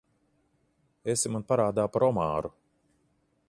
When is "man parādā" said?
1.35-1.87